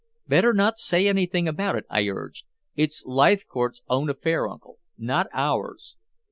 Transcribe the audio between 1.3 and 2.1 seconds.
about it," I